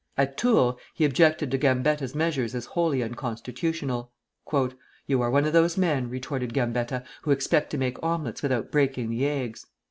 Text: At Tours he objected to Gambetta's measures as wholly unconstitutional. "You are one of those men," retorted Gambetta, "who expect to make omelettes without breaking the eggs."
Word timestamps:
At 0.17 0.35
Tours 0.35 0.77
he 0.95 1.05
objected 1.05 1.51
to 1.51 1.59
Gambetta's 1.59 2.15
measures 2.15 2.55
as 2.55 2.65
wholly 2.65 3.03
unconstitutional. 3.03 4.11
"You 5.05 5.21
are 5.21 5.29
one 5.29 5.45
of 5.45 5.53
those 5.53 5.77
men," 5.77 6.09
retorted 6.09 6.55
Gambetta, 6.55 7.03
"who 7.21 7.29
expect 7.29 7.69
to 7.69 7.77
make 7.77 8.01
omelettes 8.01 8.41
without 8.41 8.71
breaking 8.71 9.11
the 9.11 9.27
eggs." 9.27 9.67